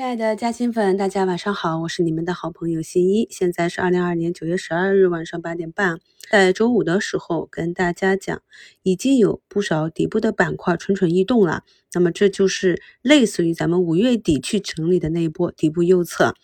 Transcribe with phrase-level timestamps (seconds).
[0.00, 3.28] 亲爱的嘉兴粉，大家晚上好，我是你们的好朋友新一。
[3.30, 8.40] 现在是二零二二年九月十二日晚上八点半，在周五的时候跟大家讲，
[8.82, 11.64] 已经有不少底部的板块蠢蠢欲动了。
[11.92, 16.34] 那么这就是类似于咱们五月底去整理的那一波底部右侧。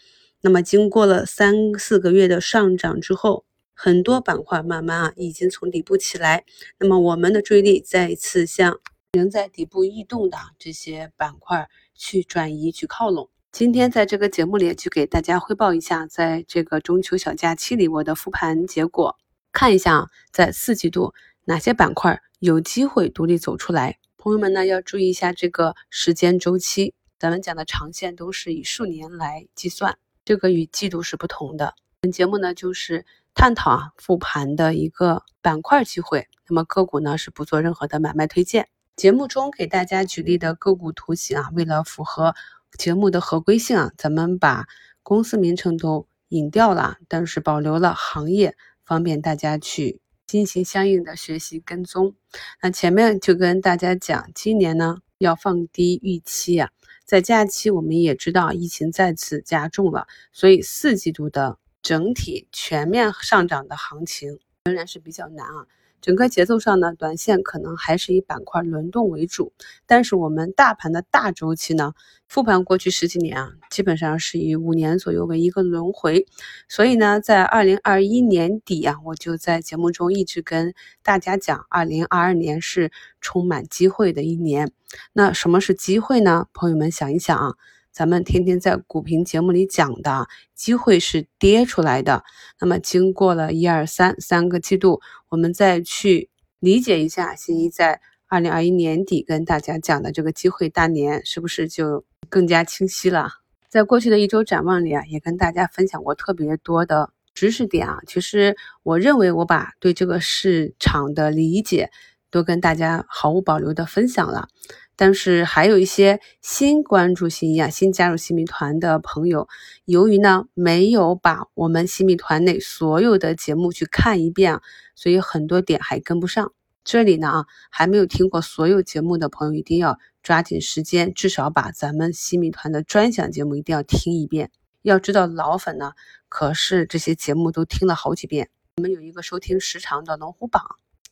[0.43, 6.45] 那么经过了三四个月的上涨之后，很多板块慢慢啊已经从底部起来。
[6.79, 8.79] 那么我们的注意力再一次向
[9.12, 13.30] 仍在底部异动的这些板块去转移去靠拢。
[13.59, 19.17] 今天在这个节目里，就给大家汇报一下，在这个中秋小假期里我的复盘结果，
[19.50, 21.14] 看一下在四季度
[21.46, 23.96] 哪些板块有机会独立走出来。
[24.18, 31.75] 朋友们呢要注意一下这个时间周期，咱们讲的长线都是以数年来计算，这个与季度是不同的。
[32.02, 38.69] 本节目呢就是探讨啊复盘的一个板块机会，那么个股呢是不做任何的买卖推荐。
[38.97, 42.34] 节目中给大家举例的个股图形啊，为了符合。
[42.77, 44.66] 节目的合规性啊，咱们把
[45.03, 52.14] 公司名称都隐掉了，但是保留了行业，方便大家去进行相应的学习跟踪。
[52.62, 56.70] 那前面就跟大家讲，今年呢要放低预期啊，
[57.04, 65.66] 在假期我们也知道疫情再次加重了，所以四季度的整体全面上涨的行情仍然是比较难啊。
[66.06, 69.52] 整个节奏上呢，短线可能还是以板块轮动为主，
[69.86, 71.94] 但是我们大盘的大周期呢，
[72.28, 76.24] 复盘过去十几年啊，基本上是以五年左右为一个轮回，
[76.68, 84.70] 所以呢，在二零二一年底啊，我就在节目中一直跟大家讲，二零二二年是充满机会的一年。
[85.12, 86.46] 那什么是机会呢？
[86.54, 87.54] 朋友们想一想啊。
[87.97, 92.25] 咱们天天在股评节目里讲的机会是跌出来的，
[92.61, 103.30] 那么经过了一二三三个季度，我们再去理解一下，新一在二零二一年底跟大家讲的这个机会大年，是不是就更加清晰了？
[103.70, 108.00] 在过去的一周展望里啊，也跟大家分享过特别多的知识点啊。
[108.06, 111.91] 其实我认为我把对这个市场的理解
[112.31, 114.49] 都跟大家毫无保留的分享了。
[114.96, 119.46] 但是还有一些新关注新一啊、新加入新米团的朋友，
[119.84, 124.60] 由于呢没有把我们新米团内所有的节目去看一遍，
[124.94, 126.52] 所以很多点还跟不上。
[126.82, 134.50] 这里呢啊，还没有听过所有节目的朋友，一定要抓紧时间，至少把咱们新米团的专享节目一定要听一遍。
[134.82, 135.92] 要知道老粉呢，
[136.28, 138.48] 可是这些节目都听了好几遍。
[138.76, 140.62] 我们有一个收听时长的龙虎榜，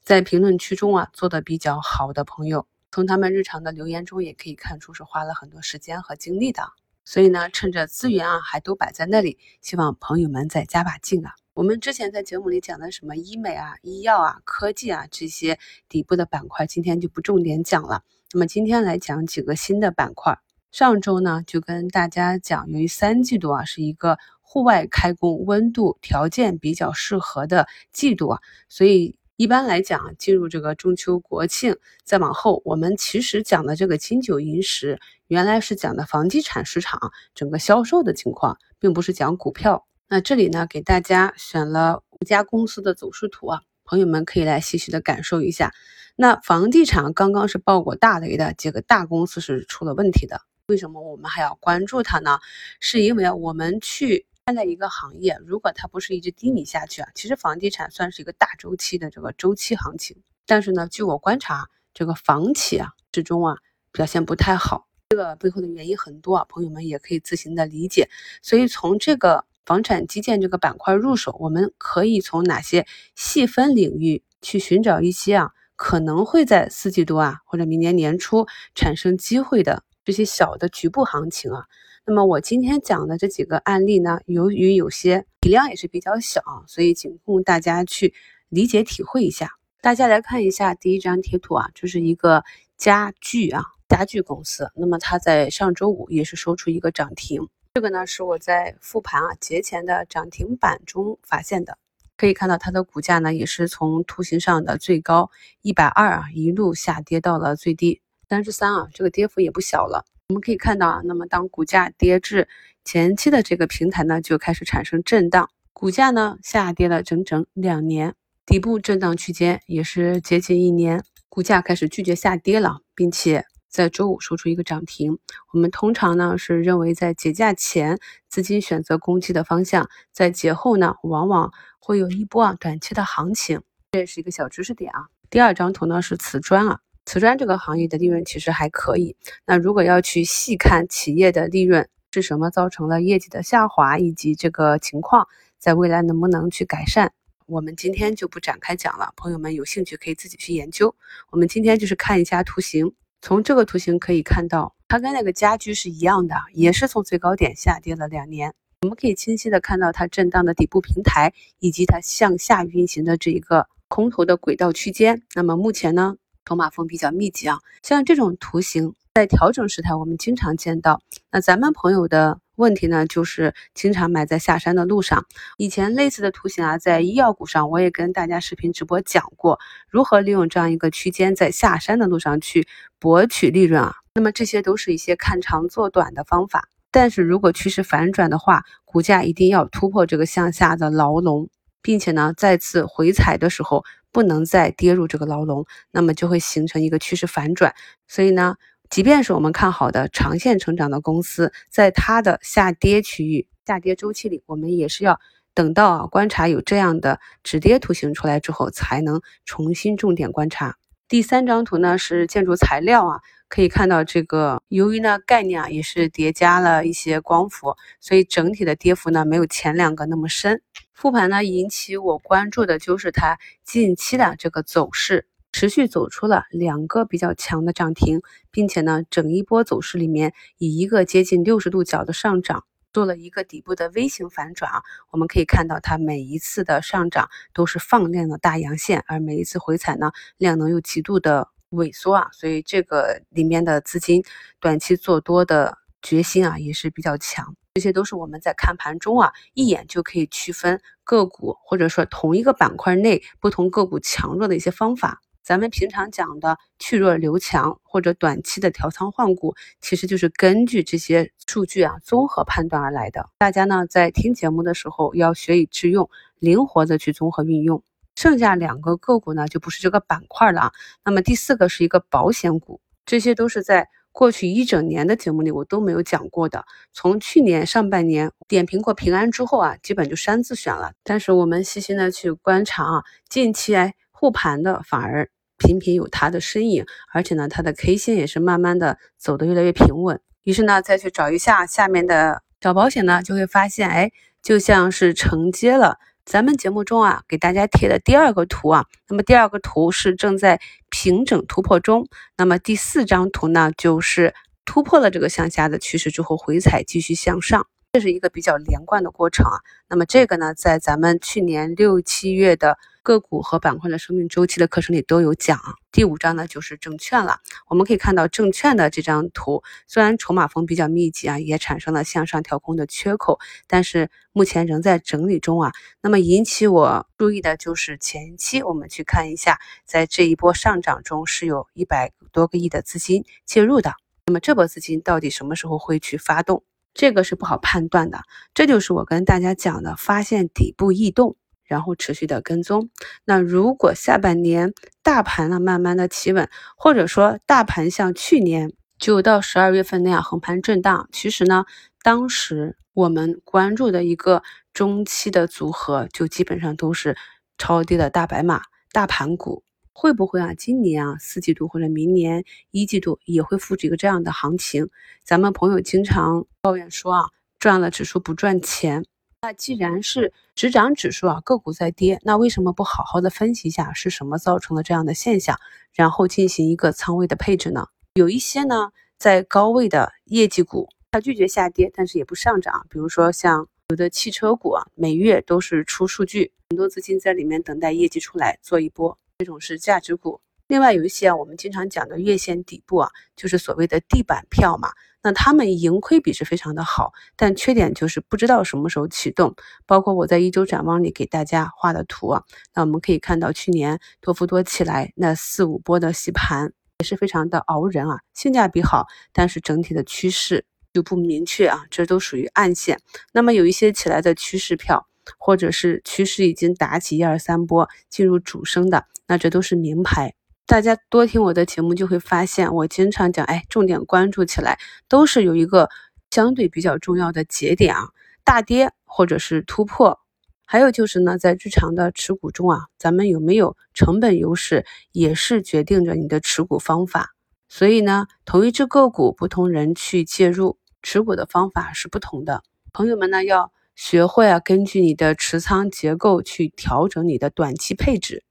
[0.02, 2.66] 在评论区中啊做的比较好的朋友。
[2.94, 6.62] 从他们日常的留言中也可以看出是花了很多时间和精力的，
[7.04, 11.34] 所以呢，趁着资源啊还都摆在那里，希望朋友们再加把劲啊！
[11.54, 18.04] 我们之前在节目里讲的什么医美啊、医药啊、科技啊这些底部的板块，今天就不重点讲了。
[18.32, 20.38] 那么今天来讲几个新的板块。
[20.70, 29.16] 上周呢就跟大家讲，由于三季度啊是一个户外开工温度条件比较适合的季度啊，所以。
[29.36, 39.88] 一般来讲，进入这个中秋国庆，再往后，我们其实讲的这个金九银十，原来是讲的房地产市场整个销售的情况，并不是讲股票。
[40.08, 45.72] 那这里呢，给大家选了五家公司的走势图啊，朋友们可以来细细的感受一下。
[46.14, 52.38] 那房地产刚刚是爆过大雷的几个大公司是出了问题的，为什么我们还要关注它呢？
[52.78, 54.26] 是因为我们去。
[54.46, 60.18] 看待一个行业，如果它不是一直低迷下去啊，其实房地产算是一个大周期的这个周期行情。
[60.44, 63.56] 但是呢，据我观察，这个房企啊，始终啊
[63.90, 64.86] 表现不太好。
[65.08, 68.10] 这个背后的原因很多啊，朋友们也可以自行的理解。
[68.42, 81.64] 所以从这个房产基建这个板块入手，我们可以从哪些细分领域去寻找一些啊可能会在四季度啊或者明年年初产生机会的这些小的局部行情啊。
[82.06, 88.12] 那么我今天讲的这几个案例呢，由于有些体量也是比较小，所以仅供大家去
[88.50, 89.52] 理解体会一下。
[89.80, 92.44] 大家来看一下第一张贴图啊，这是一个
[92.76, 94.70] 家具啊家具公司。
[94.74, 101.78] 那么它在上周五也是收出一个涨停，这个呢是我在复盘啊节前的涨停板中发现的。
[102.18, 105.30] 可以看到它的股价呢也是从图形上的最高
[105.62, 110.04] 一百二啊一路下跌到了最低三十三啊，这个跌幅也不小了。
[110.28, 112.48] 我们可以看到啊，那么当股价跌至
[112.82, 118.14] 前期的这个平台呢，就开始产生震荡，股价呢下跌了整整两年，
[118.46, 125.18] 底部震荡区间也是接近一年，股价开始拒绝下跌了，并且在周五收出一个涨停。
[125.52, 127.98] 我们通常呢是认为在节假前
[128.30, 133.60] 资金选择攻击的方向，在节后呢往往会有一波啊短期的行情，
[133.92, 135.08] 这也是一个小知识点啊。
[135.28, 136.80] 第二张图呢是瓷砖啊。
[137.06, 139.16] 瓷砖这个行业的利润其实还可以。
[139.46, 145.26] 那如果要去细看企业的利润，是什么造成了业绩的下滑，以及这个情况
[145.58, 147.12] 在未来能不能去改善？
[147.46, 150.94] 我们今天就不展开讲了，朋友们有兴趣可以自己去研究。
[151.30, 158.54] 我们今天就是看一下图形，从这个图形可以看到，它跟那个家居是一样的，也是从最高点下跌了两年。
[158.82, 165.22] 我们可以清晰的看到它震荡的底部平台，以及它向下运行的这一个空头的轨道区间。
[165.34, 171.00] 那么目前呢，筹码峰比较密集啊，像这种图形在调整时态我们经常见到。
[171.30, 172.40] 那咱们朋友的。
[172.56, 175.26] 问题呢，就是经常买在下山的路上。
[175.56, 179.58] 以前类似的图形啊，在医药股上我也跟大家视频直播讲过，
[179.90, 182.68] 如何利用这样一个区间在下山的路上去
[183.00, 183.96] 博取利润啊。
[184.14, 186.68] 那么这些都是一些看长做短的方法。
[186.92, 191.48] 但是如果趋势反转的话，股价一定要突破这个向下的牢笼，
[191.84, 197.72] 并且呢，再次回踩的时候不能再跌入这个牢笼，那么就会形成一个趋势反转。
[198.08, 198.56] 所以呢。
[198.90, 205.18] 即便是我们看好的长线成长的公司，在它的下跌区域、下跌周期里，我们也是要
[205.52, 210.76] 等到啊观察有这样的止跌图形出来之后，才能重新重点观察。
[211.08, 213.20] 第三张图呢是建筑材料啊，
[213.54, 220.60] 可以看到这个由于呢概念啊也是叠加了一些光伏，所以整体的跌幅呢没有前两个那么深。
[220.92, 225.28] 复盘呢引起我关注的就是它近期的这个走势。
[225.52, 234.82] 持续走出了两个比较强的涨停，并且呢，整一波走势里面以一个接近六十度角的上涨做了一个底部的微型反转啊。
[235.12, 242.28] 我们可以看到它每一次的上涨都是放量的大阳线，而每一次回踩呢，量能又极度的萎缩啊。
[242.32, 244.22] 所以这个里面的资金
[244.60, 247.54] 短期做多的决心啊也是比较强。
[247.74, 255.20] 这些都是我们在看盘中啊一眼就可以区分个股或者说同一个板块内不同个股强弱的一些方法。
[255.42, 263.28] 咱们平常讲的去弱留强或者短期的调仓换股，其实就是根据这些数据啊综合判断而来的。
[263.36, 267.82] 大家呢在听节目的时候要学以致用，灵活的去综合运用。
[268.14, 270.72] 剩下两个个股呢就不是这个板块了啊。
[271.04, 276.64] 那么第四个是一个保险股，这些都是在过去一整年的节目里我都没有讲过的。
[276.92, 280.92] 从去年上半年点评过平安之后啊，基本就删自选了。
[281.02, 285.28] 但是我们细心的去观察啊，近期哎护盘的反而。
[285.56, 290.20] 频频有它的身影，而且呢，它的 K 线也是慢慢的走得越来越平稳。
[290.42, 294.10] 于是呢，再去找一下下面的小保险呢，就会发现，哎，
[294.42, 298.86] 就像是承接了咱们节目中啊给大家贴的第二个图啊。
[299.08, 302.06] 那么第二个图是正在平整突破中，
[302.36, 309.60] 那么第四张图呢，就是突破了这个向下的趋势之后回踩继续向上，这是一个比较连贯的过程啊。
[309.88, 312.78] 那么这个呢，在咱们去年六七月的。
[313.04, 315.60] 个股和板块的生命周期的课程里都有讲。
[315.92, 317.38] 第五章呢就是证券了。
[317.68, 325.72] 我们可以看到证券的这张图，虽然筹码峰比较密集啊，也产生了向上调空的缺口，但是目前仍在整理中啊。
[326.00, 333.92] 那么引起我注意的就是前期我们去看一下，在这一波上涨中是有一百多个亿的资金介入的。
[334.24, 336.64] 那么这波资金到底什么时候会去发动？
[336.94, 338.22] 这个是不好判断的。
[338.54, 341.36] 这就是我跟大家讲的，发现底部异动。
[341.64, 342.90] 然后持续的跟踪。
[343.24, 344.72] 那如果下半年
[345.02, 351.64] 大盘呢慢慢的企稳，或者说大盘像去年九到十二月份那样横盘震荡，其实呢，
[352.02, 354.42] 当时我们关注的一个
[354.72, 357.16] 中期的组合，就基本上都是
[357.58, 359.64] 超跌的大白马大盘股。
[359.96, 360.54] 会不会啊？
[360.54, 364.88] 今年啊四季度或者明年一季度也会复制一个这样的行情？
[365.24, 367.22] 咱们朋友经常抱怨说啊，
[367.60, 369.04] 赚了指数不赚钱。
[369.44, 375.60] 那既然是只涨指数啊，个股在跌，那为什么不好好的分析一下是什么造成了这样的现象，
[375.92, 377.88] 然后进行一个仓位的配置呢？
[378.14, 390.40] 有一些呢，在高位的业绩股，它拒绝下跌，但是也不上涨，比如说像有的汽车股啊，每月都是出数据，很多资金在里面等待业绩出来做一波，这种是价值股。
[390.68, 394.88] 另外有一些啊，我们经常讲的月线底部啊，就是所谓的地板票嘛。
[395.24, 399.54] 那他们盈亏比是非常的好，但缺点就是不知道什么时候启动。
[399.86, 402.42] 包括我在一周展望里给大家画的图啊，
[402.74, 413.00] 那我们可以看到去年多福多起来那四五波的洗盘也是非常的熬人啊，性价比好，但是整体的趋势就不明确啊，这都属于暗线。
[413.32, 415.06] 那么有一些起来的趋势票，
[415.38, 420.34] 或者是趋势已经打起一二三波进入主升的，那这都是名牌。
[420.66, 424.78] 大家多听我的节目，就会发现我经常讲，哎，重点关注起来
[425.08, 425.90] 都是有一个
[426.30, 428.08] 相对比较重要的节点啊，
[428.44, 430.20] 大跌或者是突破。
[430.64, 437.34] 还有就是呢，在日常的持股中啊，咱们有没有成本优势，也是决定着你的持股方法。
[437.68, 442.62] 所以呢，同一只个股，不同人去介入，持股的方法是不同的。
[442.94, 448.42] 朋友们呢，要学会啊，根据你的持仓结构去调整你的短期配置，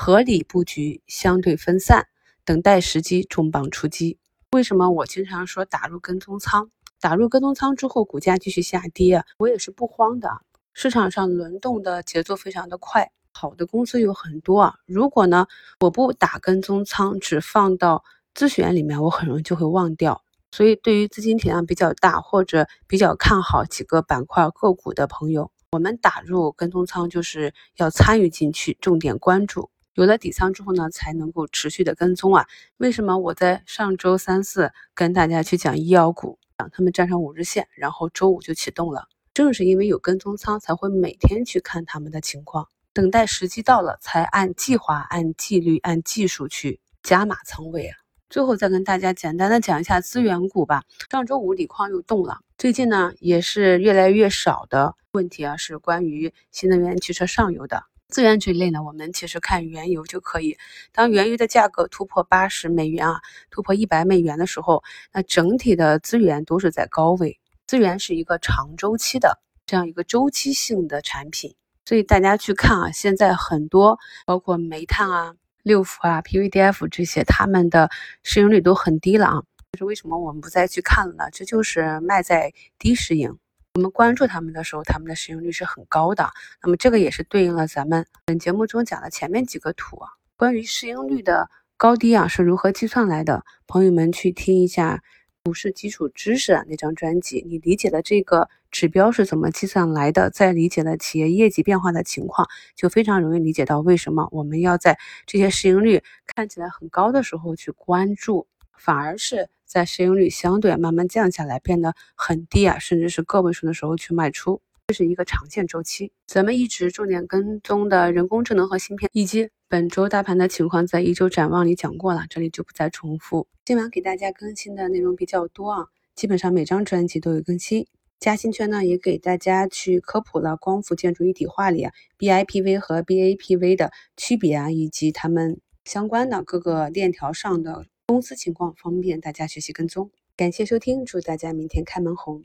[0.00, 2.06] 合理布局，相对分散，
[2.44, 4.16] 等待时机重磅出击。
[4.52, 6.70] 为什么我经常说打入跟踪仓？
[7.00, 10.40] 打入跟踪仓之后，股价继续下跌，我也是不慌的。
[10.72, 14.76] 市场上轮动的节奏非常的快，好的公司有很多啊。
[14.86, 15.48] 如果呢，
[15.80, 18.04] 我不打跟踪仓，只放到
[18.36, 20.22] 自选里面，我很容易就会忘掉。
[20.52, 29.70] 所以，对于资金体量比较大或者比较看好几个板块个股的朋友，我们打入跟踪仓就是要参与进去，重点关注。
[29.98, 32.46] 有了底仓之后呢，才能够持续的跟踪啊。
[32.76, 39.08] 为什么我在上周三四跟大家去讲医药股，讲他们站上五日线，然后周五就启动了？
[39.34, 47.96] 正是因为有跟踪仓，才会每天去看他们的情况，等待时机到了，才按计划、按纪律、按技术去加码仓位啊。
[48.30, 50.84] 最后再跟大家简单的讲一下资源股吧。
[51.10, 58.82] 上周五锂矿又动了，最近呢也是越来越少的问题啊，是关于新能源汽车上游的资源这一类呢。
[58.82, 60.56] 我们其实看原油就可以，
[60.92, 67.38] 当原油的价格突破八十美元啊，突破一百美元的时候，那整体的资源都是在高位。
[67.66, 75.34] 资源是一个长周期的这样一个周期性的产品，所以大家去看啊，现在很多包括煤炭啊。
[75.62, 77.90] 六福啊，PVDF 这些，他们的
[78.22, 79.42] 市盈率都很低了啊。
[79.72, 81.24] 这是为什么我们不再去看了呢？
[81.30, 83.36] 这就是卖在低市盈。
[83.78, 86.28] 我们关注他们的时候，他们的市盈率是很高的。
[86.60, 93.44] 那么这个也是对应了咱们本节目中讲的前面几个图啊，关于市盈率的高低啊是如何计算来的？
[93.68, 95.00] 朋友们去听一下。
[95.44, 114.62] 股市基础知识啊，那张专辑，你理解了这个指标是怎么计算来的，再理解了企业业绩变化的情况，就非常容易理解到为什么我们要在这些市盈率看起来很高的时候去关注，反而是在市盈率相对慢慢降下来，变得很低啊，甚至是个位数的时候去卖出。
[114.88, 123.46] 这是一个长线周期，咱们一直重点跟踪的人工智能和芯片，以及本周大盘的情况，在一周展望里讲过了，这里就不再重复。
[123.66, 127.86] 今晚给大家更新的内容比较多啊，基本上每张专辑都有更新。
[128.18, 140.10] 嘉兴圈呢，也给大家去科普了光伏建筑一体化里啊 BIPV 和 BAPV 的区别啊，以及他们相关的各个链条上的公司情况，方便大家学习跟踪。
[140.34, 142.42] 感谢收听，祝大家明天开门红。